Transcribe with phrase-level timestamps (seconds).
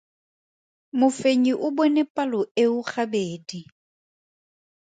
[0.99, 3.61] Mofenyi o bone palo eo gabedi.